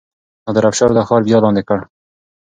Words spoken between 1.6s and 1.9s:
کړ.